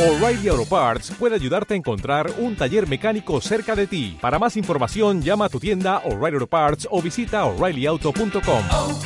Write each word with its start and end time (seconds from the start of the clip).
O'Reilly 0.00 0.48
Auto 0.48 0.64
Parts 0.64 1.10
puede 1.10 1.34
ayudarte 1.34 1.74
a 1.74 1.76
encontrar 1.76 2.32
un 2.38 2.56
taller 2.56 2.88
mecánico 2.88 3.38
cerca 3.42 3.76
de 3.76 3.86
ti. 3.86 4.16
Para 4.18 4.38
más 4.38 4.56
información, 4.56 5.20
llama 5.20 5.44
a 5.44 5.48
tu 5.50 5.60
tienda 5.60 5.98
O'Reilly 6.06 6.36
Auto 6.36 6.46
Parts 6.46 6.88
o 6.90 7.02
visita 7.02 7.44
oreillyauto.com. 7.44 8.64
oh, 8.72 8.98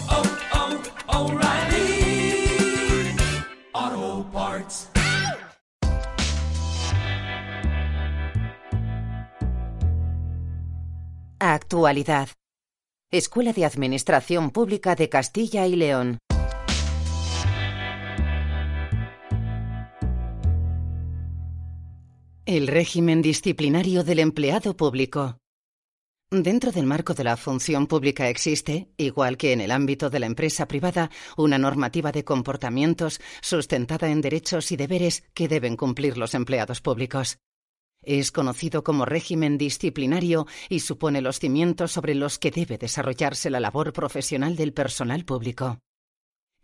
oh, 3.74 4.26
Parts. 4.32 4.88
Actualidad. 11.40 12.28
Escuela 13.10 13.52
de 13.52 13.64
Administración 13.64 14.52
Pública 14.52 14.94
de 14.94 15.08
Castilla 15.08 15.66
y 15.66 15.74
León. 15.74 16.18
El 22.46 22.66
régimen 22.66 23.22
disciplinario 23.22 24.04
del 24.04 24.18
empleado 24.18 24.76
público. 24.76 25.38
Dentro 26.30 26.72
del 26.72 26.84
marco 26.84 27.14
de 27.14 27.24
la 27.24 27.38
función 27.38 27.86
pública 27.86 28.28
existe, 28.28 28.90
igual 28.98 29.38
que 29.38 29.52
en 29.52 29.62
el 29.62 29.70
ámbito 29.70 30.10
de 30.10 30.20
la 30.20 30.26
empresa 30.26 30.68
privada, 30.68 31.10
una 31.38 31.56
normativa 31.56 32.12
de 32.12 32.22
comportamientos 32.22 33.18
sustentada 33.40 34.10
en 34.10 34.20
derechos 34.20 34.72
y 34.72 34.76
deberes 34.76 35.24
que 35.32 35.48
deben 35.48 35.74
cumplir 35.74 36.18
los 36.18 36.34
empleados 36.34 36.82
públicos. 36.82 37.38
Es 38.02 38.30
conocido 38.30 38.84
como 38.84 39.06
régimen 39.06 39.56
disciplinario 39.56 40.46
y 40.68 40.80
supone 40.80 41.22
los 41.22 41.38
cimientos 41.38 41.92
sobre 41.92 42.14
los 42.14 42.38
que 42.38 42.50
debe 42.50 42.76
desarrollarse 42.76 43.48
la 43.48 43.60
labor 43.60 43.94
profesional 43.94 44.54
del 44.54 44.74
personal 44.74 45.24
público. 45.24 45.78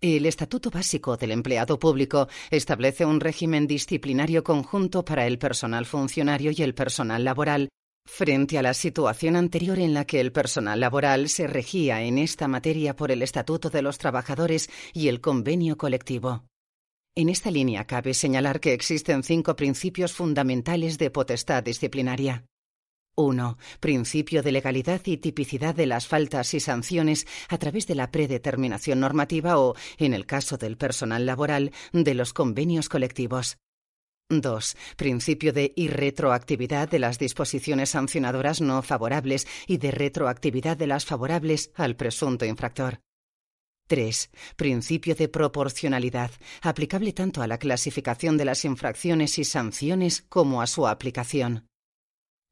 El 0.03 0.25
Estatuto 0.25 0.71
Básico 0.71 1.19
del 1.19 1.31
Empleado 1.31 1.79
Público 1.79 2.27
establece 2.51 3.05
un 3.05 3.21
régimen 3.21 3.67
disciplinario 3.67 4.43
conjunto 4.43 5.05
para 5.05 5.27
el 5.27 5.39
personal 5.39 5.85
funcionario 5.85 6.53
y 6.57 6.63
el 6.63 6.75
personal 6.75 7.23
laboral, 7.23 7.69
frente 8.07 8.57
a 8.57 8.63
la 8.63 8.73
situación 8.73 9.37
anterior 9.37 9.79
en 9.79 9.93
la 9.93 10.07
que 10.07 10.21
el 10.21 10.33
personal 10.33 10.81
laboral 10.81 11.29
se 11.29 11.47
regía 11.47 12.03
en 12.03 12.17
esta 12.17 12.49
materia 12.49 12.97
por 12.97 13.11
el 13.11 13.21
Estatuto 13.21 13.69
de 13.69 13.83
los 13.83 13.99
Trabajadores 13.99 14.71
y 14.95 15.09
el 15.09 15.21
convenio 15.21 15.77
colectivo. 15.77 16.47
En 17.15 17.29
esta 17.29 17.51
línea 17.51 17.87
cabe 17.87 18.15
señalar 18.15 18.59
que 18.59 18.73
existen 18.73 19.23
cinco 19.23 19.55
principios 19.55 20.15
fundamentales 20.15 20.97
de 20.97 21.11
potestad 21.11 21.63
disciplinaria. 21.63 22.47
1. 23.21 23.59
Principio 23.81 24.43
de 24.43 24.53
legalidad 24.53 25.01
y 25.05 25.17
tipicidad 25.19 25.75
de 25.75 25.87
las 25.87 26.07
faltas 26.07 26.55
y 26.55 26.61
sanciones 26.61 27.27
a 27.49 27.59
través 27.59 27.87
de 27.87 27.95
la 27.95 28.11
predeterminación 28.11 29.01
normativa 29.01 29.59
o, 29.59 29.75
en 29.99 30.15
el 30.15 30.27
caso 30.27 30.57
del 30.57 30.77
personal 30.77 31.27
laboral, 31.27 31.73
de 31.93 32.15
los 32.15 32.33
convenios 32.33 32.89
colectivos. 32.89 33.59
2. 34.31 34.77
Principio 34.97 35.53
de 35.53 35.73
irretroactividad 35.75 36.89
de 36.89 37.01
las 37.01 37.19
disposiciones 37.19 37.91
sancionadoras 37.91 38.61
no 38.61 38.81
favorables 38.83 39.47
y 39.67 39.79
de 39.79 39.91
retroactividad 39.91 40.77
de 40.77 40.87
las 40.87 41.05
favorables 41.05 41.73
al 41.75 41.97
presunto 41.97 42.45
infractor. 42.45 43.01
3. 43.89 44.31
Principio 44.55 45.17
de 45.17 45.29
proporcionalidad, 45.29 46.31
aplicable 46.63 47.13
tanto 47.13 47.43
a 47.43 47.49
la 47.49 47.59
clasificación 47.59 48.37
de 48.37 48.45
las 48.45 48.65
infracciones 48.65 49.37
y 49.41 49.45
sanciones 49.45 50.23
como 50.29 50.63
a 50.63 50.69
su 50.69 50.87
aplicación. 50.87 51.70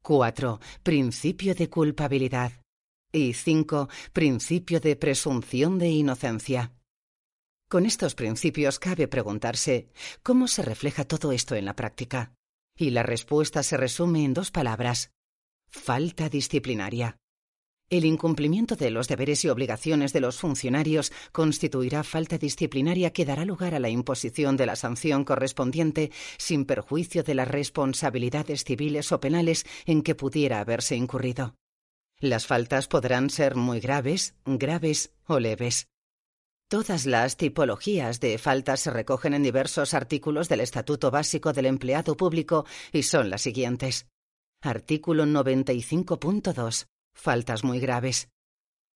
4. 0.03 0.59
Principio 0.83 1.55
de 1.55 1.69
culpabilidad. 1.69 2.53
Y 3.11 3.33
5. 3.33 3.89
Principio 4.13 4.79
de 4.79 4.95
presunción 4.95 5.77
de 5.77 5.89
inocencia. 5.89 6.73
Con 7.69 7.85
estos 7.85 8.15
principios 8.15 8.79
cabe 8.79 9.07
preguntarse 9.07 9.89
¿cómo 10.23 10.47
se 10.47 10.63
refleja 10.63 11.05
todo 11.05 11.31
esto 11.31 11.55
en 11.55 11.65
la 11.65 11.75
práctica? 11.75 12.33
Y 12.75 12.91
la 12.91 13.03
respuesta 13.03 13.61
se 13.61 13.77
resume 13.77 14.23
en 14.23 14.33
dos 14.33 14.51
palabras. 14.51 15.11
Falta 15.69 16.29
disciplinaria. 16.29 17.18
El 17.89 18.05
incumplimiento 18.05 18.75
de 18.75 18.91
los 18.91 19.07
deberes 19.07 19.43
y 19.43 19.49
obligaciones 19.49 20.13
de 20.13 20.19
los 20.19 20.37
funcionarios 20.37 21.11
constituirá 21.31 22.03
falta 22.03 22.37
disciplinaria 22.37 23.11
que 23.11 23.25
dará 23.25 23.45
lugar 23.45 23.73
a 23.73 23.79
la 23.79 23.89
imposición 23.89 24.57
de 24.57 24.67
la 24.67 24.75
sanción 24.75 25.23
correspondiente 25.25 26.11
sin 26.37 26.65
perjuicio 26.65 27.23
de 27.23 27.33
las 27.33 27.47
responsabilidades 27.47 28.63
civiles 28.63 29.11
o 29.11 29.19
penales 29.19 29.65
en 29.87 30.03
que 30.03 30.13
pudiera 30.13 30.59
haberse 30.59 30.95
incurrido. 30.95 31.55
Las 32.19 32.45
faltas 32.45 32.87
podrán 32.87 33.31
ser 33.31 33.55
muy 33.55 33.79
graves, 33.79 34.35
graves 34.45 35.11
o 35.25 35.39
leves. 35.39 35.87
Todas 36.69 37.07
las 37.07 37.37
tipologías 37.37 38.19
de 38.19 38.37
faltas 38.37 38.81
se 38.81 38.91
recogen 38.91 39.33
en 39.33 39.41
diversos 39.41 39.95
artículos 39.95 40.47
del 40.47 40.59
Estatuto 40.59 41.09
Básico 41.09 41.53
del 41.53 41.65
Empleado 41.65 42.15
Público 42.15 42.67
y 42.93 43.01
son 43.01 43.31
las 43.31 43.41
siguientes. 43.41 44.05
Artículo 44.61 45.25
95.2. 45.25 46.85
Faltas 47.13 47.63
muy 47.63 47.79
graves. 47.79 48.29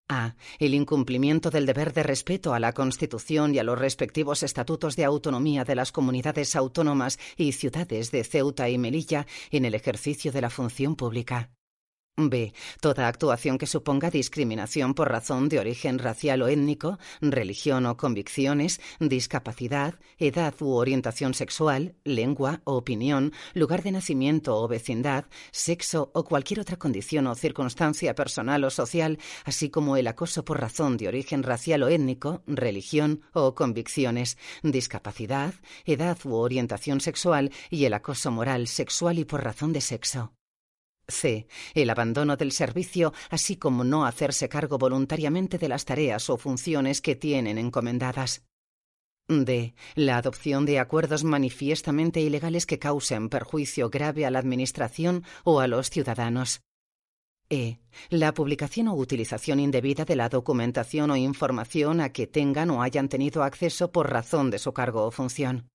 A. 0.09 0.35
El 0.59 0.73
incumplimiento 0.73 1.49
del 1.49 1.65
deber 1.65 1.93
de 1.93 2.03
respeto 2.03 2.53
a 2.53 2.59
la 2.59 2.73
Constitución 2.73 3.55
y 3.55 3.59
a 3.59 3.63
los 3.63 3.79
respectivos 3.79 4.43
estatutos 4.43 4.95
de 4.95 5.05
autonomía 5.05 5.63
de 5.63 5.75
las 5.75 5.91
comunidades 5.91 6.55
autónomas 6.55 7.19
y 7.37 7.53
ciudades 7.53 8.11
de 8.11 8.23
Ceuta 8.23 8.69
y 8.69 8.77
Melilla 8.77 9.25
en 9.49 9.65
el 9.65 9.75
ejercicio 9.75 10.31
de 10.31 10.41
la 10.41 10.49
función 10.49 10.95
pública. 10.95 11.51
B. 12.15 12.53
Toda 12.79 13.07
actuación 13.07 13.57
que 13.57 13.65
suponga 13.65 14.11
discriminación 14.11 14.93
por 14.93 15.09
razón 15.09 15.49
de 15.49 15.57
origen 15.57 15.97
racial 15.97 16.43
o 16.43 16.47
étnico, 16.47 16.99
religión 17.21 17.87
o 17.87 17.97
convicciones, 17.97 18.79
discapacidad, 18.99 19.95
edad 20.19 20.53
u 20.61 20.73
orientación 20.73 21.33
sexual, 21.33 21.95
lengua 22.03 22.61
o 22.65 22.75
opinión, 22.75 23.33
lugar 23.55 23.81
de 23.81 23.93
nacimiento 23.93 24.55
o 24.57 24.67
vecindad, 24.67 25.25
sexo 25.51 26.11
o 26.13 26.23
cualquier 26.23 26.59
otra 26.59 26.77
condición 26.77 27.25
o 27.25 27.33
circunstancia 27.33 28.13
personal 28.13 28.63
o 28.63 28.69
social, 28.69 29.17
así 29.43 29.71
como 29.71 29.97
el 29.97 30.05
acoso 30.05 30.45
por 30.45 30.61
razón 30.61 30.97
de 30.97 31.07
origen 31.07 31.41
racial 31.41 31.81
o 31.81 31.87
étnico, 31.87 32.43
religión 32.45 33.21
o 33.33 33.55
convicciones, 33.55 34.37
discapacidad, 34.61 35.55
edad 35.83 36.19
u 36.25 36.35
orientación 36.35 37.01
sexual 37.01 37.51
y 37.71 37.85
el 37.85 37.93
acoso 37.95 38.29
moral, 38.29 38.67
sexual 38.67 39.17
y 39.17 39.25
por 39.25 39.43
razón 39.43 39.73
de 39.73 39.81
sexo. 39.81 40.31
C. 41.07 41.47
El 41.73 41.89
abandono 41.89 42.37
del 42.37 42.51
servicio, 42.51 43.13
así 43.29 43.57
como 43.57 43.83
no 43.83 44.05
hacerse 44.05 44.49
cargo 44.49 44.77
voluntariamente 44.77 45.57
de 45.57 45.69
las 45.69 45.85
tareas 45.85 46.29
o 46.29 46.37
funciones 46.37 47.01
que 47.01 47.15
tienen 47.15 47.57
encomendadas. 47.57 48.43
D. 49.27 49.73
La 49.95 50.17
adopción 50.17 50.65
de 50.65 50.79
acuerdos 50.79 51.23
manifiestamente 51.23 52.19
ilegales 52.21 52.65
que 52.65 52.79
causen 52.79 53.29
perjuicio 53.29 53.89
grave 53.89 54.25
a 54.25 54.31
la 54.31 54.39
Administración 54.39 55.23
o 55.43 55.59
a 55.59 55.67
los 55.67 55.89
ciudadanos. 55.89 56.61
E. 57.49 57.79
La 58.09 58.33
publicación 58.33 58.87
o 58.87 58.95
utilización 58.95 59.59
indebida 59.59 60.05
de 60.05 60.15
la 60.15 60.29
documentación 60.29 61.11
o 61.11 61.15
información 61.15 62.01
a 62.01 62.09
que 62.09 62.27
tengan 62.27 62.69
o 62.71 62.81
hayan 62.81 63.09
tenido 63.09 63.43
acceso 63.43 63.91
por 63.91 64.11
razón 64.11 64.49
de 64.49 64.59
su 64.59 64.73
cargo 64.73 65.05
o 65.05 65.11
función. 65.11 65.69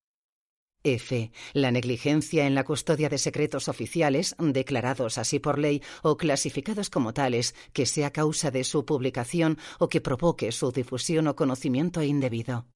F. 0.95 1.31
La 1.53 1.71
negligencia 1.71 2.47
en 2.47 2.55
la 2.55 2.65
custodia 2.65 3.09
de 3.09 3.19
secretos 3.19 3.69
oficiales, 3.69 4.35
declarados 4.39 5.19
así 5.19 5.39
por 5.39 5.59
ley 5.59 5.83
o 6.03 6.17
clasificados 6.17 6.91
como 6.91 7.13
tales, 7.13 7.55
que 7.73 7.87
sea 7.87 8.13
causa 8.13 8.51
de 8.51 8.65
su 8.65 8.85
publicación 8.85 9.59
o 9.79 9.89
que 9.89 10.01
provoque 10.01 10.53
su 10.53 10.73
difusión 10.73 11.27
o 11.29 11.37
conocimiento 11.37 12.03
indebido. 12.03 12.67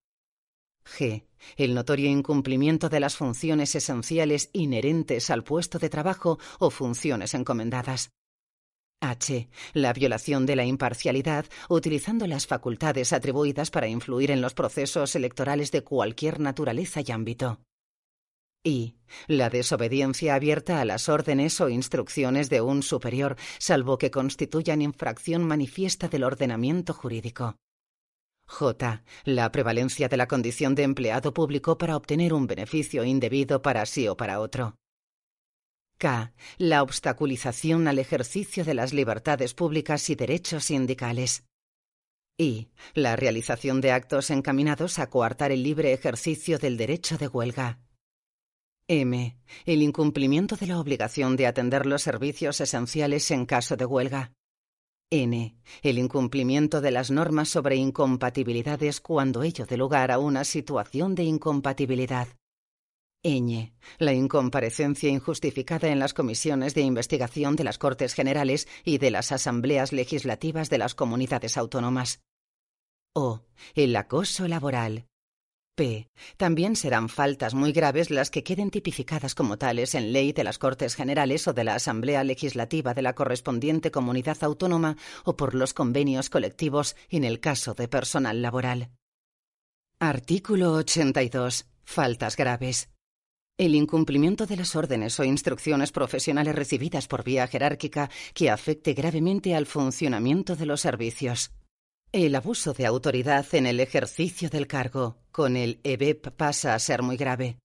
G. 0.84 1.24
El 1.56 1.74
notorio 1.74 2.10
incumplimiento 2.10 2.88
de 2.88 3.00
las 3.00 3.16
funciones 3.16 3.74
esenciales 3.74 4.50
inherentes 4.52 5.30
al 5.30 5.44
puesto 5.44 5.78
de 5.78 5.88
trabajo 5.88 6.38
o 6.58 6.70
funciones 6.70 7.34
encomendadas. 7.34 8.10
H. 9.00 9.48
La 9.72 9.92
violación 9.92 10.46
de 10.46 10.56
la 10.56 10.64
imparcialidad 10.64 11.46
utilizando 11.68 12.26
las 12.26 12.46
facultades 12.46 13.12
atribuidas 13.12 13.70
para 13.70 13.88
influir 13.88 14.30
en 14.30 14.40
los 14.40 14.54
procesos 14.54 15.16
electorales 15.16 15.72
de 15.72 15.82
cualquier 15.82 16.38
naturaleza 16.38 17.00
y 17.04 17.10
ámbito. 17.10 17.60
Y 18.64 18.94
la 19.26 19.50
desobediencia 19.50 20.36
abierta 20.36 20.80
a 20.80 20.84
las 20.84 21.08
órdenes 21.08 21.60
o 21.60 21.68
instrucciones 21.68 22.48
de 22.48 22.60
un 22.60 22.82
superior, 22.82 23.36
salvo 23.58 23.98
que 23.98 24.10
constituyan 24.10 24.82
infracción 24.82 25.44
manifiesta 25.44 26.08
del 26.08 26.22
ordenamiento 26.22 26.94
jurídico. 26.94 27.56
J. 28.46 29.02
La 29.24 29.50
prevalencia 29.50 30.08
de 30.08 30.16
la 30.16 30.28
condición 30.28 30.74
de 30.74 30.84
empleado 30.84 31.34
público 31.34 31.78
para 31.78 31.96
obtener 31.96 32.34
un 32.34 32.46
beneficio 32.46 33.04
indebido 33.04 33.62
para 33.62 33.86
sí 33.86 34.06
o 34.06 34.16
para 34.16 34.40
otro. 34.40 34.76
K. 35.98 36.32
La 36.58 36.82
obstaculización 36.82 37.88
al 37.88 37.98
ejercicio 37.98 38.64
de 38.64 38.74
las 38.74 38.92
libertades 38.92 39.54
públicas 39.54 40.08
y 40.10 40.14
derechos 40.14 40.64
sindicales. 40.64 41.44
Y. 42.38 42.68
La 42.94 43.16
realización 43.16 43.80
de 43.80 43.92
actos 43.92 44.30
encaminados 44.30 44.98
a 44.98 45.10
coartar 45.10 45.50
el 45.52 45.62
libre 45.62 45.92
ejercicio 45.92 46.58
del 46.58 46.76
derecho 46.76 47.18
de 47.18 47.28
huelga. 47.28 47.80
M. 48.92 49.38
El 49.64 49.80
incumplimiento 49.80 50.54
de 50.54 50.66
la 50.66 50.78
obligación 50.78 51.34
de 51.34 51.46
atender 51.46 51.86
los 51.86 52.02
servicios 52.02 52.60
esenciales 52.60 53.30
en 53.30 53.46
caso 53.46 53.74
de 53.74 53.86
huelga. 53.86 54.32
N. 55.10 55.56
El 55.80 55.98
incumplimiento 55.98 56.82
de 56.82 56.90
las 56.90 57.10
normas 57.10 57.48
sobre 57.48 57.76
incompatibilidades 57.76 59.00
cuando 59.00 59.44
ello 59.44 59.64
dé 59.64 59.78
lugar 59.78 60.10
a 60.10 60.18
una 60.18 60.44
situación 60.44 61.14
de 61.14 61.22
incompatibilidad. 61.22 62.28
ñ. 63.24 63.72
La 63.98 64.12
incomparecencia 64.12 65.08
injustificada 65.08 65.88
en 65.88 65.98
las 65.98 66.12
comisiones 66.12 66.74
de 66.74 66.82
investigación 66.82 67.56
de 67.56 67.64
las 67.64 67.78
Cortes 67.78 68.12
Generales 68.12 68.68
y 68.84 68.98
de 68.98 69.10
las 69.10 69.32
asambleas 69.32 69.92
legislativas 69.92 70.68
de 70.68 70.76
las 70.76 70.94
comunidades 70.94 71.56
autónomas. 71.56 72.20
O. 73.14 73.40
El 73.74 73.96
acoso 73.96 74.46
laboral. 74.48 75.06
P. 75.74 76.08
También 76.36 76.76
serán 76.76 77.08
faltas 77.08 77.54
muy 77.54 77.72
graves 77.72 78.10
las 78.10 78.30
que 78.30 78.42
queden 78.42 78.70
tipificadas 78.70 79.34
como 79.34 79.56
tales 79.56 79.94
en 79.94 80.12
ley 80.12 80.32
de 80.32 80.44
las 80.44 80.58
Cortes 80.58 80.94
Generales 80.94 81.48
o 81.48 81.54
de 81.54 81.64
la 81.64 81.74
Asamblea 81.74 82.24
Legislativa 82.24 82.92
de 82.92 83.02
la 83.02 83.14
correspondiente 83.14 83.90
comunidad 83.90 84.36
autónoma 84.42 84.96
o 85.24 85.36
por 85.36 85.54
los 85.54 85.72
convenios 85.72 86.28
colectivos 86.28 86.94
en 87.08 87.24
el 87.24 87.40
caso 87.40 87.72
de 87.72 87.88
personal 87.88 88.42
laboral. 88.42 88.90
Artículo 89.98 90.72
82. 90.74 91.66
Faltas 91.84 92.36
graves. 92.36 92.90
El 93.56 93.74
incumplimiento 93.74 94.46
de 94.46 94.56
las 94.56 94.76
órdenes 94.76 95.18
o 95.20 95.24
instrucciones 95.24 95.92
profesionales 95.92 96.54
recibidas 96.54 97.06
por 97.06 97.24
vía 97.24 97.46
jerárquica 97.46 98.10
que 98.34 98.50
afecte 98.50 98.92
gravemente 98.92 99.54
al 99.54 99.66
funcionamiento 99.66 100.56
de 100.56 100.66
los 100.66 100.80
servicios. 100.80 101.52
El 102.12 102.34
abuso 102.34 102.74
de 102.74 102.84
autoridad 102.84 103.46
en 103.54 103.66
el 103.66 103.80
ejercicio 103.80 104.50
del 104.50 104.66
cargo 104.66 105.16
con 105.32 105.56
el 105.56 105.80
EBEP 105.82 106.28
pasa 106.36 106.74
a 106.74 106.78
ser 106.78 107.00
muy 107.00 107.16
grave. 107.16 107.56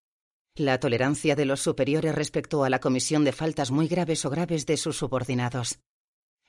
La 0.55 0.79
tolerancia 0.79 1.35
de 1.35 1.43
los 1.43 1.59
superiores 1.59 2.15
respecto 2.15 2.63
a 2.63 2.69
la 2.69 2.79
comisión 2.79 3.25
de 3.25 3.33
faltas 3.33 3.71
muy 3.71 3.89
graves 3.89 4.23
o 4.23 4.29
graves 4.29 4.65
de 4.65 4.77
sus 4.77 4.95
subordinados 4.95 5.79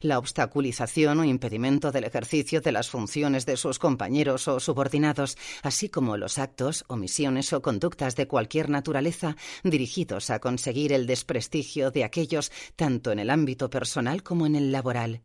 la 0.01 0.19
obstaculización 0.19 1.19
o 1.19 1.25
impedimento 1.25 1.91
del 1.91 2.05
ejercicio 2.05 2.61
de 2.61 2.71
las 2.71 2.89
funciones 2.89 3.47
de 3.47 3.57
sus 3.57 3.81
compañeros 3.81 4.47
o 4.47 4.61
subordinados, 4.61 5.37
así 5.63 5.89
como 5.89 6.17
los 6.17 6.39
actos, 6.39 6.85
omisiones 6.87 7.53
o 7.53 7.63
conductas 7.63 8.15
de 8.15 8.29
cualquier 8.29 8.71
naturaleza 8.71 9.37
dirigidos 9.65 10.31
a 10.31 10.39
conseguir 10.39 10.93
el 10.93 11.07
desprestigio 11.07 11.91
de 11.91 12.05
aquellos 12.05 12.53
tanto 12.77 13.11
en 13.11 13.19
el 13.19 13.29
ámbito 13.29 13.71
personal 13.71 14.23
como 14.23 14.47
en 14.47 14.55
el 14.55 14.71
laboral. 14.71 15.23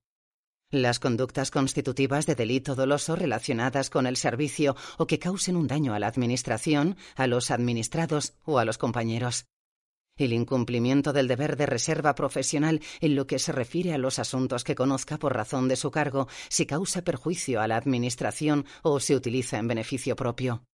Las 0.73 0.97
conductas 0.97 1.51
constitutivas 1.51 2.25
de 2.25 2.33
delito 2.33 2.73
doloso 2.73 3.15
relacionadas 3.15 3.91
con 3.91 4.07
el 4.07 4.17
servicio 4.17 4.75
o 4.97 5.05
que 5.05 5.19
causen 5.19 5.55
un 5.55 5.67
daño 5.67 5.93
a 5.93 5.99
la 5.99 6.07
Administración, 6.07 6.97
a 7.15 7.27
los 7.27 7.51
administrados 7.51 8.33
o 8.43 8.57
a 8.57 8.65
los 8.65 8.79
compañeros 8.79 9.45
el 10.15 10.31
incumplimiento 10.33 11.11
del 11.11 11.27
deber 11.27 11.57
de 11.57 11.65
reserva 11.65 12.13
profesional 12.13 12.81
en 13.01 13.15
lo 13.15 13.25
que 13.25 13.39
se 13.39 13.51
refiere 13.51 13.93
a 13.93 13.97
los 13.97 14.19
asuntos 14.19 14.63
que 14.63 14.75
conozca 14.75 15.17
por 15.17 15.35
razón 15.35 15.67
de 15.67 15.75
su 15.75 15.89
cargo, 15.89 16.27
si 16.49 16.67
causa 16.67 17.03
perjuicio 17.03 17.61
a 17.61 17.67
la 17.67 17.77
Administración 17.77 18.65
o 18.83 18.99
se 18.99 19.15
utiliza 19.15 19.57
en 19.57 19.67
beneficio 19.67 20.15
propio. 20.15 20.65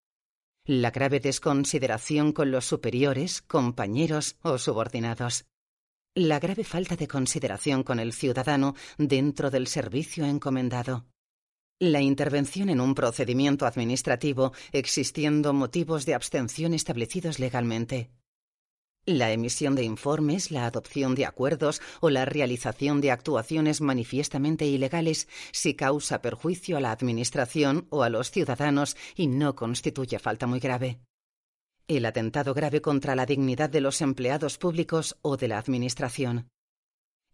La 0.65 0.91
grave 0.91 1.21
desconsideración 1.21 2.33
con 2.33 2.51
los 2.51 2.65
superiores, 2.65 3.41
compañeros 3.41 4.37
o 4.41 4.57
subordinados. 4.57 5.45
La 6.15 6.39
grave 6.39 6.63
falta 6.63 6.95
de 6.95 7.07
consideración 7.07 7.83
con 7.83 8.00
el 8.00 8.13
ciudadano 8.13 8.75
dentro 8.97 9.50
del 9.50 9.67
servicio 9.67 10.25
encomendado. 10.25 11.06
La 11.79 12.01
intervención 12.01 12.69
en 12.69 12.81
un 12.81 12.94
procedimiento 12.95 13.65
administrativo 13.65 14.51
existiendo 14.71 15.53
motivos 15.53 16.06
de 16.06 16.15
abstención 16.15 16.73
establecidos 16.73 17.39
legalmente 17.39 18.11
la 19.09 19.31
emisión 19.31 19.75
de 19.75 19.83
informes, 19.83 20.51
la 20.51 20.65
adopción 20.65 21.15
de 21.15 21.25
acuerdos 21.25 21.81
o 22.00 22.09
la 22.09 22.25
realización 22.25 23.01
de 23.01 23.11
actuaciones 23.11 23.81
manifiestamente 23.81 24.65
ilegales 24.65 25.27
si 25.51 25.73
causa 25.73 26.21
perjuicio 26.21 26.77
a 26.77 26.79
la 26.79 26.91
Administración 26.91 27.88
o 27.89 28.03
a 28.03 28.09
los 28.09 28.31
ciudadanos 28.31 28.95
y 29.15 29.27
no 29.27 29.56
constituye 29.56 30.19
falta 30.19 30.47
muy 30.47 30.59
grave. 30.59 31.00
El 31.89 32.06
atentado 32.06 32.53
grave 32.53 32.81
contra 32.81 33.15
la 33.15 33.25
dignidad 33.25 33.69
de 33.69 33.81
los 33.81 34.00
empleados 34.01 34.57
públicos 34.57 35.18
o 35.24 35.38
de 35.38 35.47
la 35.47 35.57
Administración. 35.57 36.47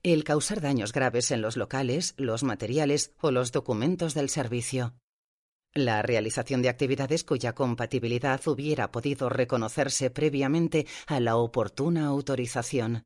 El 0.01 0.23
causar 0.23 0.61
daños 0.61 0.93
graves 0.93 1.29
en 1.31 1.41
los 1.41 1.57
locales, 1.57 2.13
los 2.17 2.43
materiales 2.43 3.11
o 3.19 3.31
los 3.31 3.51
documentos 3.51 4.13
del 4.13 4.29
servicio 4.29 4.95
la 5.75 6.01
realización 6.01 6.61
de 6.61 6.69
actividades 6.69 7.25
cuya 7.25 7.53
compatibilidad 7.53 8.39
hubiera 8.47 8.91
podido 8.93 9.27
reconocerse 9.27 10.09
previamente 10.09 10.87
a 11.05 11.19
la 11.19 11.35
oportuna 11.35 12.05
autorización. 12.05 13.03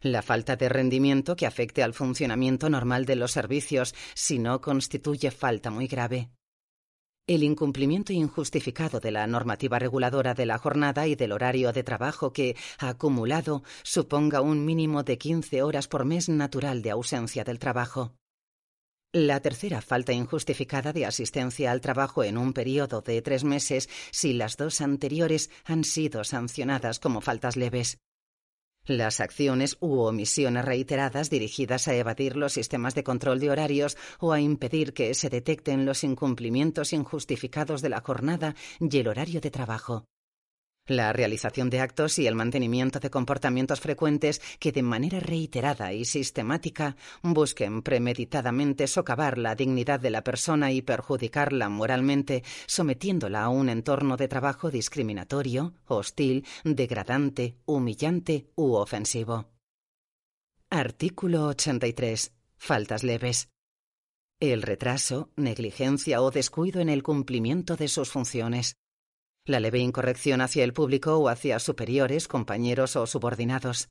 La 0.00 0.22
falta 0.22 0.56
de 0.56 0.70
rendimiento 0.70 1.36
que 1.36 1.44
afecte 1.46 1.82
al 1.82 1.92
funcionamiento 1.92 2.70
normal 2.70 3.04
de 3.04 3.16
los 3.16 3.32
servicios 3.32 3.94
si 4.14 4.38
no 4.38 4.62
constituye 4.62 5.30
falta 5.30 5.70
muy 5.70 5.86
grave. 5.86 6.30
El 7.26 7.42
incumplimiento 7.42 8.12
injustificado 8.12 9.00
de 9.00 9.10
la 9.10 9.26
normativa 9.26 9.78
reguladora 9.78 10.34
de 10.34 10.44
la 10.44 10.58
jornada 10.58 11.06
y 11.06 11.14
del 11.14 11.32
horario 11.32 11.72
de 11.72 11.82
trabajo 11.82 12.34
que, 12.34 12.54
acumulado, 12.78 13.62
suponga 13.82 14.42
un 14.42 14.66
mínimo 14.66 15.04
de 15.04 15.16
15 15.16 15.62
horas 15.62 15.88
por 15.88 16.04
mes 16.04 16.28
natural 16.28 16.82
de 16.82 16.90
ausencia 16.90 17.42
del 17.42 17.58
trabajo. 17.58 18.12
La 19.10 19.40
tercera 19.40 19.80
falta 19.80 20.12
injustificada 20.12 20.92
de 20.92 21.06
asistencia 21.06 21.70
al 21.70 21.80
trabajo 21.80 22.24
en 22.24 22.36
un 22.36 22.52
periodo 22.52 23.00
de 23.00 23.22
tres 23.22 23.42
meses 23.42 23.88
si 24.10 24.34
las 24.34 24.58
dos 24.58 24.82
anteriores 24.82 25.50
han 25.64 25.84
sido 25.84 26.24
sancionadas 26.24 26.98
como 26.98 27.22
faltas 27.22 27.56
leves. 27.56 27.96
Las 28.86 29.20
acciones 29.20 29.78
u 29.80 30.00
omisiones 30.00 30.62
reiteradas 30.62 31.30
dirigidas 31.30 31.88
a 31.88 31.94
evadir 31.94 32.36
los 32.36 32.52
sistemas 32.52 32.94
de 32.94 33.02
control 33.02 33.40
de 33.40 33.50
horarios 33.50 33.96
o 34.20 34.32
a 34.32 34.40
impedir 34.40 34.92
que 34.92 35.14
se 35.14 35.30
detecten 35.30 35.86
los 35.86 36.04
incumplimientos 36.04 36.92
injustificados 36.92 37.80
de 37.80 37.88
la 37.88 38.02
jornada 38.02 38.54
y 38.80 38.98
el 38.98 39.08
horario 39.08 39.40
de 39.40 39.50
trabajo 39.50 40.04
la 40.86 41.14
realización 41.14 41.70
de 41.70 41.80
actos 41.80 42.18
y 42.18 42.26
el 42.26 42.34
mantenimiento 42.34 43.00
de 43.00 43.10
comportamientos 43.10 43.80
frecuentes 43.80 44.42
que 44.58 44.70
de 44.70 44.82
manera 44.82 45.18
reiterada 45.18 45.92
y 45.94 46.04
sistemática 46.04 46.96
busquen 47.22 47.82
premeditadamente 47.82 48.86
socavar 48.86 49.38
la 49.38 49.54
dignidad 49.54 49.98
de 49.98 50.10
la 50.10 50.22
persona 50.22 50.72
y 50.72 50.82
perjudicarla 50.82 51.70
moralmente, 51.70 52.44
sometiéndola 52.66 53.44
a 53.44 53.48
un 53.48 53.70
entorno 53.70 54.18
de 54.18 54.28
trabajo 54.28 54.70
discriminatorio, 54.70 55.74
hostil, 55.86 56.44
degradante, 56.64 57.56
humillante 57.64 58.50
u 58.54 58.74
ofensivo. 58.74 59.48
Artículo 60.68 61.46
83. 61.46 62.32
Faltas 62.56 63.04
leves. 63.04 63.48
El 64.40 64.60
retraso, 64.60 65.30
negligencia 65.36 66.20
o 66.20 66.30
descuido 66.30 66.80
en 66.80 66.90
el 66.90 67.02
cumplimiento 67.02 67.76
de 67.76 67.88
sus 67.88 68.10
funciones 68.10 68.76
la 69.46 69.60
leve 69.60 69.78
incorrección 69.78 70.40
hacia 70.40 70.64
el 70.64 70.72
público 70.72 71.16
o 71.16 71.28
hacia 71.28 71.58
superiores, 71.58 72.28
compañeros 72.28 72.96
o 72.96 73.06
subordinados, 73.06 73.88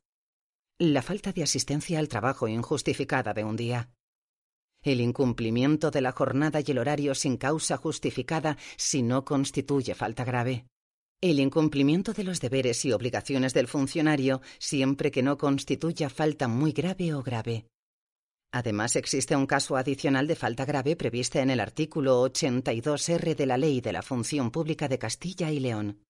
la 0.78 1.02
falta 1.02 1.32
de 1.32 1.44
asistencia 1.44 2.00
al 2.00 2.08
trabajo 2.08 2.48
injustificada 2.48 3.32
de 3.34 3.44
un 3.44 3.54
día, 3.54 3.90
el 4.82 5.00
incumplimiento 5.00 5.90
de 5.90 6.00
la 6.00 6.12
jornada 6.12 6.60
y 6.60 6.70
el 6.70 6.78
horario 6.78 7.14
sin 7.14 7.36
causa 7.36 7.76
justificada 7.76 8.58
si 8.76 9.02
no 9.02 9.24
constituye 9.24 9.94
falta 9.94 10.24
grave, 10.24 10.66
el 11.20 11.38
incumplimiento 11.38 12.12
de 12.12 12.24
los 12.24 12.40
deberes 12.40 12.84
y 12.84 12.92
obligaciones 12.92 13.54
del 13.54 13.68
funcionario 13.68 14.42
siempre 14.58 15.10
que 15.10 15.22
no 15.22 15.38
constituya 15.38 16.10
falta 16.10 16.48
muy 16.48 16.72
grave 16.72 17.14
o 17.14 17.22
grave, 17.22 17.66
Además, 18.54 18.94
existe 18.94 19.34
un 19.34 19.46
caso 19.46 19.76
adicional 19.76 20.28
de 20.28 20.36
falta 20.36 20.64
grave 20.64 20.94
prevista 20.94 21.42
en 21.42 21.50
el 21.50 21.58
artículo 21.58 22.24
82R 22.24 23.34
de 23.34 23.46
la 23.46 23.58
Ley 23.58 23.80
de 23.80 23.92
la 23.92 24.00
Función 24.00 24.52
Pública 24.52 24.86
de 24.86 24.96
Castilla 24.96 25.50
y 25.50 25.58
León. 25.58 26.04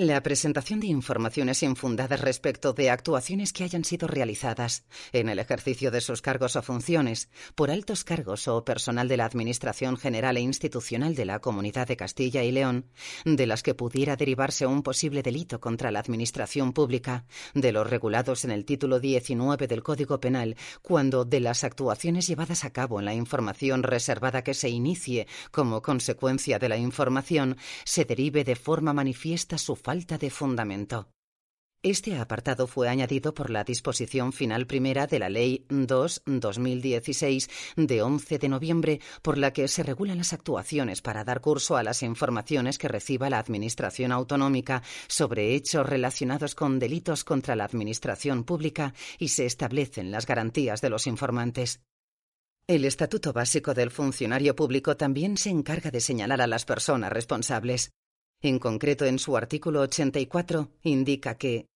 La 0.00 0.22
presentación 0.22 0.80
de 0.80 0.86
informaciones 0.86 1.62
infundadas 1.62 2.22
respecto 2.22 2.72
de 2.72 2.88
actuaciones 2.88 3.52
que 3.52 3.64
hayan 3.64 3.84
sido 3.84 4.08
realizadas 4.08 4.86
en 5.12 5.28
el 5.28 5.38
ejercicio 5.38 5.90
de 5.90 6.00
sus 6.00 6.22
cargos 6.22 6.56
o 6.56 6.62
funciones 6.62 7.28
por 7.54 7.70
altos 7.70 8.02
cargos 8.02 8.48
o 8.48 8.64
personal 8.64 9.08
de 9.08 9.18
la 9.18 9.26
Administración 9.26 9.98
General 9.98 10.38
e 10.38 10.40
Institucional 10.40 11.14
de 11.14 11.26
la 11.26 11.40
Comunidad 11.40 11.86
de 11.86 11.98
Castilla 11.98 12.42
y 12.42 12.50
León, 12.50 12.86
de 13.26 13.46
las 13.46 13.62
que 13.62 13.74
pudiera 13.74 14.16
derivarse 14.16 14.64
un 14.64 14.82
posible 14.82 15.22
delito 15.22 15.60
contra 15.60 15.90
la 15.90 16.00
Administración 16.00 16.72
Pública, 16.72 17.26
de 17.52 17.70
los 17.70 17.90
regulados 17.90 18.46
en 18.46 18.52
el 18.52 18.64
título 18.64 19.00
19 19.00 19.66
del 19.66 19.82
Código 19.82 20.18
Penal, 20.18 20.56
cuando 20.80 21.26
de 21.26 21.40
las 21.40 21.62
actuaciones 21.62 22.26
llevadas 22.26 22.64
a 22.64 22.72
cabo 22.72 23.00
en 23.00 23.04
la 23.04 23.12
información 23.12 23.82
reservada 23.82 24.44
que 24.44 24.54
se 24.54 24.70
inicie 24.70 25.26
como 25.50 25.82
consecuencia 25.82 26.58
de 26.58 26.70
la 26.70 26.78
información 26.78 27.58
se 27.84 28.06
derive 28.06 28.44
de 28.44 28.56
forma 28.56 28.94
manifiesta 28.94 29.58
su 29.58 29.76
falta 29.76 29.89
de 29.90 30.30
fundamento. 30.30 31.08
Este 31.82 32.16
apartado 32.16 32.68
fue 32.68 32.88
añadido 32.88 33.34
por 33.34 33.50
la 33.50 33.64
disposición 33.64 34.32
final 34.32 34.68
primera 34.68 35.08
de 35.08 35.18
la 35.18 35.28
Ley 35.28 35.66
2-2016 35.68 37.50
de 37.74 38.02
11 38.02 38.38
de 38.38 38.48
noviembre, 38.48 39.00
por 39.20 39.36
la 39.36 39.52
que 39.52 39.66
se 39.66 39.82
regulan 39.82 40.18
las 40.18 40.32
actuaciones 40.32 41.02
para 41.02 41.24
dar 41.24 41.40
curso 41.40 41.76
a 41.76 41.82
las 41.82 42.04
informaciones 42.04 42.78
que 42.78 42.86
reciba 42.86 43.30
la 43.30 43.40
Administración 43.40 44.12
Autonómica 44.12 44.84
sobre 45.08 45.56
hechos 45.56 45.84
relacionados 45.84 46.54
con 46.54 46.78
delitos 46.78 47.24
contra 47.24 47.56
la 47.56 47.64
Administración 47.64 48.44
Pública 48.44 48.94
y 49.18 49.28
se 49.28 49.44
establecen 49.44 50.12
las 50.12 50.24
garantías 50.24 50.80
de 50.80 50.90
los 50.90 51.08
informantes. 51.08 51.80
El 52.68 52.84
Estatuto 52.84 53.32
Básico 53.32 53.74
del 53.74 53.90
Funcionario 53.90 54.54
Público 54.54 54.96
también 54.96 55.36
se 55.36 55.50
encarga 55.50 55.90
de 55.90 56.00
señalar 56.00 56.40
a 56.40 56.46
las 56.46 56.64
personas 56.64 57.12
responsables. 57.12 57.90
En 58.42 58.58
concreto, 58.58 59.04
en 59.04 59.18
su 59.18 59.36
artículo 59.36 59.82
84 59.82 60.70
indica 60.82 61.36
que 61.36 61.66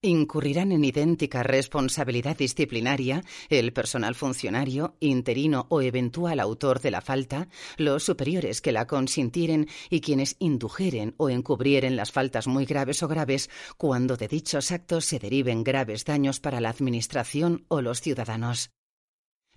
incurrirán 0.00 0.70
en 0.70 0.84
idéntica 0.84 1.42
responsabilidad 1.42 2.36
disciplinaria 2.36 3.24
el 3.48 3.72
personal 3.72 4.14
funcionario, 4.14 4.96
interino 5.00 5.66
o 5.70 5.80
eventual 5.80 6.38
autor 6.38 6.80
de 6.80 6.90
la 6.90 7.00
falta, 7.00 7.48
los 7.78 8.04
superiores 8.04 8.60
que 8.60 8.70
la 8.70 8.86
consintieren 8.86 9.66
y 9.90 10.02
quienes 10.02 10.36
indujeren 10.38 11.14
o 11.16 11.30
encubrieren 11.30 11.96
las 11.96 12.12
faltas 12.12 12.46
muy 12.46 12.64
graves 12.64 13.02
o 13.02 13.08
graves 13.08 13.50
cuando 13.76 14.16
de 14.16 14.28
dichos 14.28 14.70
actos 14.70 15.06
se 15.06 15.18
deriven 15.18 15.64
graves 15.64 16.04
daños 16.04 16.38
para 16.38 16.60
la 16.60 16.68
Administración 16.68 17.64
o 17.68 17.80
los 17.80 18.00
ciudadanos. 18.00 18.70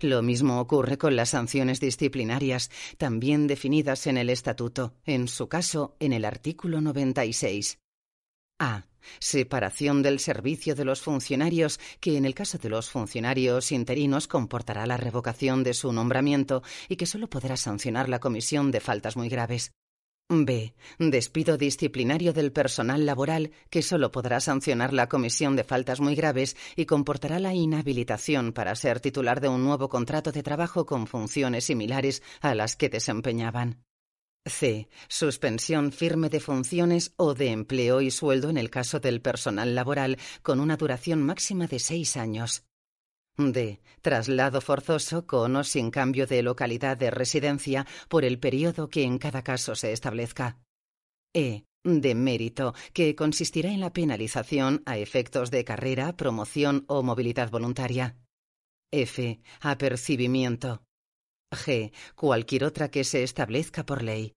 Lo 0.00 0.22
mismo 0.22 0.60
ocurre 0.60 0.96
con 0.96 1.16
las 1.16 1.30
sanciones 1.30 1.80
disciplinarias, 1.80 2.70
también 2.98 3.48
definidas 3.48 4.06
en 4.06 4.16
el 4.16 4.30
Estatuto, 4.30 4.94
en 5.04 5.26
su 5.26 5.48
caso 5.48 5.96
en 5.98 6.12
el 6.12 6.24
artículo 6.24 6.80
96. 6.80 7.80
A. 8.60 8.84
Separación 9.18 10.02
del 10.02 10.20
servicio 10.20 10.76
de 10.76 10.84
los 10.84 11.00
funcionarios, 11.00 11.80
que 11.98 12.16
en 12.16 12.26
el 12.26 12.34
caso 12.36 12.58
de 12.58 12.68
los 12.68 12.90
funcionarios 12.90 13.72
interinos 13.72 14.28
comportará 14.28 14.86
la 14.86 14.98
revocación 14.98 15.64
de 15.64 15.74
su 15.74 15.92
nombramiento 15.92 16.62
y 16.88 16.94
que 16.94 17.06
solo 17.06 17.28
podrá 17.28 17.56
sancionar 17.56 18.08
la 18.08 18.20
comisión 18.20 18.70
de 18.70 18.78
faltas 18.78 19.16
muy 19.16 19.28
graves. 19.28 19.72
B. 20.30 20.74
Despido 20.98 21.56
disciplinario 21.56 22.34
del 22.34 22.52
personal 22.52 23.06
laboral 23.06 23.50
que 23.70 23.80
solo 23.80 24.12
podrá 24.12 24.40
sancionar 24.40 24.92
la 24.92 25.08
comisión 25.08 25.56
de 25.56 25.64
faltas 25.64 26.00
muy 26.00 26.14
graves 26.14 26.54
y 26.76 26.84
comportará 26.84 27.38
la 27.38 27.54
inhabilitación 27.54 28.52
para 28.52 28.74
ser 28.74 29.00
titular 29.00 29.40
de 29.40 29.48
un 29.48 29.64
nuevo 29.64 29.88
contrato 29.88 30.30
de 30.30 30.42
trabajo 30.42 30.84
con 30.84 31.06
funciones 31.06 31.64
similares 31.64 32.22
a 32.42 32.54
las 32.54 32.76
que 32.76 32.90
desempeñaban. 32.90 33.82
C. 34.44 34.88
Suspensión 35.08 35.92
firme 35.92 36.28
de 36.28 36.40
funciones 36.40 37.14
o 37.16 37.32
de 37.32 37.50
empleo 37.50 38.02
y 38.02 38.10
sueldo 38.10 38.50
en 38.50 38.58
el 38.58 38.68
caso 38.68 39.00
del 39.00 39.22
personal 39.22 39.74
laboral 39.74 40.18
con 40.42 40.60
una 40.60 40.76
duración 40.76 41.22
máxima 41.22 41.66
de 41.66 41.78
seis 41.78 42.18
años. 42.18 42.67
D. 43.38 43.80
Traslado 44.02 44.60
forzoso 44.60 45.26
con 45.26 45.54
o 45.54 45.62
sin 45.62 45.90
cambio 45.90 46.26
de 46.26 46.42
localidad 46.42 46.96
de 46.96 47.10
residencia 47.10 47.86
por 48.08 48.24
el 48.24 48.40
periodo 48.40 48.88
que 48.88 49.04
en 49.04 49.18
cada 49.18 49.42
caso 49.42 49.76
se 49.76 49.92
establezca. 49.92 50.58
E. 51.32 51.64
De 51.84 52.14
mérito, 52.16 52.74
que 52.92 53.14
consistirá 53.14 53.70
en 53.70 53.80
la 53.80 53.92
penalización 53.92 54.82
a 54.86 54.98
efectos 54.98 55.52
de 55.52 55.64
carrera, 55.64 56.16
promoción 56.16 56.84
o 56.88 57.02
movilidad 57.04 57.50
voluntaria. 57.50 58.16
F. 58.90 59.40
Apercibimiento. 59.60 60.82
G. 61.52 61.92
Cualquier 62.16 62.64
otra 62.64 62.90
que 62.90 63.04
se 63.04 63.22
establezca 63.22 63.86
por 63.86 64.02
ley. 64.02 64.34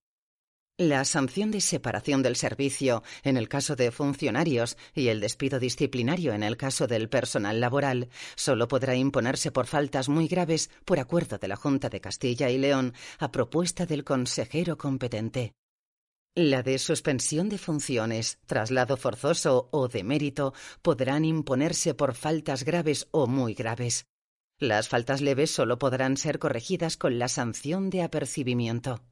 La 0.77 1.05
sanción 1.05 1.51
de 1.51 1.61
separación 1.61 2.23
del 2.23 2.35
servicio 2.35 3.03
en 3.23 3.37
el 3.37 3.47
caso 3.47 3.75
de 3.75 3.91
funcionarios 3.91 4.77
y 4.95 5.09
el 5.09 5.19
despido 5.19 5.59
disciplinario 5.59 6.33
en 6.33 6.43
el 6.43 6.57
caso 6.57 6.87
del 6.87 7.07
personal 7.09 7.59
laboral 7.59 8.09
solo 8.35 8.67
podrá 8.67 8.95
imponerse 8.95 9.51
por 9.51 9.67
faltas 9.67 10.09
muy 10.09 10.27
graves 10.27 10.71
por 10.85 10.99
acuerdo 10.99 11.37
de 11.37 11.47
la 11.47 11.55
Junta 11.55 11.89
de 11.89 12.01
Castilla 12.01 12.49
y 12.49 12.57
León 12.57 12.93
a 13.19 13.31
propuesta 13.31 13.85
del 13.85 14.03
consejero 14.03 14.77
competente. 14.77 15.53
La 16.35 16.63
de 16.63 16.79
suspensión 16.79 17.49
de 17.49 17.57
funciones, 17.57 18.39
traslado 18.45 18.95
forzoso 18.95 19.67
o 19.71 19.89
de 19.89 20.03
mérito 20.03 20.53
podrán 20.81 21.25
imponerse 21.25 21.93
por 21.93 22.15
faltas 22.15 22.63
graves 22.63 23.09
o 23.11 23.27
muy 23.27 23.53
graves. 23.53 24.05
Las 24.57 24.87
faltas 24.87 25.19
leves 25.19 25.51
solo 25.51 25.77
podrán 25.77 26.15
ser 26.15 26.39
corregidas 26.39 26.95
con 26.95 27.19
la 27.19 27.27
sanción 27.27 27.89
de 27.89 28.03
apercibimiento. 28.03 29.03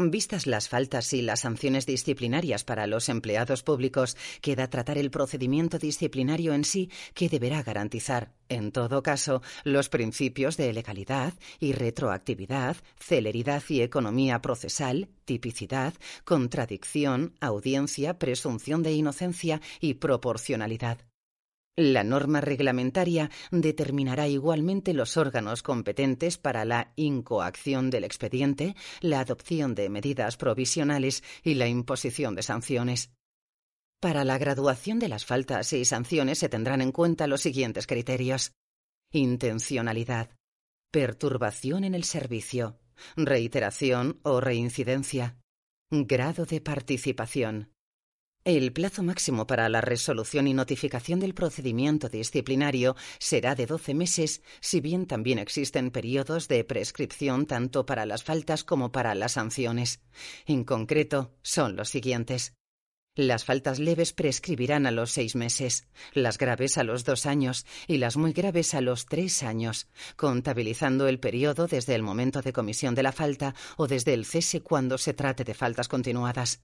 Vistas 0.00 0.46
las 0.46 0.68
faltas 0.68 1.12
y 1.12 1.22
las 1.22 1.40
sanciones 1.40 1.84
disciplinarias 1.84 2.62
para 2.62 2.86
los 2.86 3.08
empleados 3.08 3.64
públicos, 3.64 4.16
queda 4.40 4.70
tratar 4.70 4.96
el 4.96 5.10
procedimiento 5.10 5.76
disciplinario 5.76 6.54
en 6.54 6.62
sí 6.62 6.88
que 7.14 7.28
deberá 7.28 7.64
garantizar, 7.64 8.32
en 8.48 8.70
todo 8.70 9.02
caso, 9.02 9.42
los 9.64 9.88
principios 9.88 10.56
de 10.56 10.72
legalidad 10.72 11.34
y 11.58 11.72
retroactividad, 11.72 12.76
celeridad 13.00 13.64
y 13.68 13.80
economía 13.80 14.40
procesal, 14.40 15.08
tipicidad, 15.24 15.94
contradicción, 16.24 17.34
audiencia, 17.40 18.20
presunción 18.20 18.84
de 18.84 18.92
inocencia 18.92 19.60
y 19.80 19.94
proporcionalidad. 19.94 20.98
La 21.78 22.02
norma 22.02 22.40
reglamentaria 22.40 23.30
determinará 23.52 24.26
igualmente 24.26 24.92
los 24.92 25.16
órganos 25.16 25.62
competentes 25.62 26.36
para 26.36 26.64
la 26.64 26.92
incoacción 26.96 27.88
del 27.88 28.02
expediente, 28.02 28.74
la 29.00 29.20
adopción 29.20 29.76
de 29.76 29.88
medidas 29.88 30.36
provisionales 30.36 31.22
y 31.44 31.54
la 31.54 31.68
imposición 31.68 32.34
de 32.34 32.42
sanciones. 32.42 33.12
Para 34.00 34.24
la 34.24 34.38
graduación 34.38 34.98
de 34.98 35.08
las 35.08 35.24
faltas 35.24 35.72
y 35.72 35.84
sanciones 35.84 36.40
se 36.40 36.48
tendrán 36.48 36.80
en 36.80 36.90
cuenta 36.90 37.28
los 37.28 37.42
siguientes 37.42 37.86
criterios. 37.86 38.50
Intencionalidad. 39.12 40.30
Perturbación 40.90 41.84
en 41.84 41.94
el 41.94 42.02
servicio. 42.02 42.80
Reiteración 43.14 44.18
o 44.24 44.40
reincidencia. 44.40 45.36
Grado 45.92 46.44
de 46.44 46.60
participación. 46.60 47.70
El 48.48 48.72
plazo 48.72 49.02
máximo 49.02 49.46
para 49.46 49.68
la 49.68 49.82
resolución 49.82 50.48
y 50.48 50.54
notificación 50.54 51.20
del 51.20 51.34
procedimiento 51.34 52.08
disciplinario 52.08 52.96
será 53.18 53.54
de 53.54 53.66
doce 53.66 53.92
meses, 53.92 54.40
si 54.60 54.80
bien 54.80 55.04
también 55.04 55.38
existen 55.38 55.90
periodos 55.90 56.48
de 56.48 56.64
prescripción 56.64 57.44
tanto 57.44 57.84
para 57.84 58.06
las 58.06 58.24
faltas 58.24 58.64
como 58.64 58.90
para 58.90 59.14
las 59.14 59.32
sanciones. 59.32 60.00
En 60.46 60.64
concreto, 60.64 61.34
son 61.42 61.76
los 61.76 61.90
siguientes. 61.90 62.54
Las 63.14 63.44
faltas 63.44 63.78
leves 63.80 64.14
prescribirán 64.14 64.86
a 64.86 64.92
los 64.92 65.10
seis 65.10 65.36
meses, 65.36 65.86
las 66.14 66.38
graves 66.38 66.78
a 66.78 66.84
los 66.84 67.04
dos 67.04 67.26
años 67.26 67.66
y 67.86 67.98
las 67.98 68.16
muy 68.16 68.32
graves 68.32 68.72
a 68.72 68.80
los 68.80 69.04
tres 69.04 69.42
años, 69.42 69.88
contabilizando 70.16 71.06
el 71.06 71.20
periodo 71.20 71.66
desde 71.66 71.94
el 71.94 72.02
momento 72.02 72.40
de 72.40 72.54
comisión 72.54 72.94
de 72.94 73.02
la 73.02 73.12
falta 73.12 73.54
o 73.76 73.86
desde 73.86 74.14
el 74.14 74.24
cese 74.24 74.62
cuando 74.62 74.96
se 74.96 75.12
trate 75.12 75.44
de 75.44 75.52
faltas 75.52 75.86
continuadas 75.86 76.62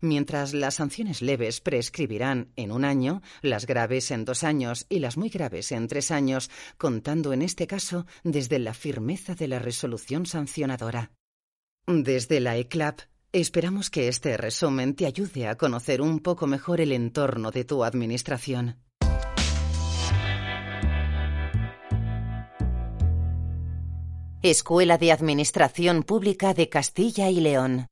mientras 0.00 0.54
las 0.54 0.76
sanciones 0.76 1.22
leves 1.22 1.60
prescribirán 1.60 2.52
en 2.56 2.72
un 2.72 2.84
año, 2.84 3.22
las 3.42 3.66
graves 3.66 4.10
en 4.10 4.24
dos 4.24 4.44
años 4.44 4.86
y 4.88 4.98
las 4.98 5.16
muy 5.16 5.28
graves 5.28 5.72
en 5.72 5.88
tres 5.88 6.10
años, 6.10 6.50
contando 6.76 7.32
en 7.32 7.42
este 7.42 7.66
caso 7.66 8.06
desde 8.24 8.58
la 8.58 8.74
firmeza 8.74 9.34
de 9.34 9.48
la 9.48 9.58
resolución 9.58 10.26
sancionadora. 10.26 11.12
Desde 11.86 12.40
la 12.40 12.56
ECLAP 12.56 13.00
esperamos 13.32 13.90
que 13.90 14.08
este 14.08 14.36
resumen 14.36 14.94
te 14.94 15.06
ayude 15.06 15.48
a 15.48 15.56
conocer 15.56 16.00
un 16.00 16.20
poco 16.20 16.46
mejor 16.46 16.80
el 16.80 16.92
entorno 16.92 17.50
de 17.50 17.64
tu 17.64 17.84
administración. 17.84 18.76
Escuela 24.42 24.98
de 24.98 25.10
Administración 25.10 26.04
Pública 26.04 26.54
de 26.54 26.68
Castilla 26.68 27.28
y 27.28 27.40
León. 27.40 27.88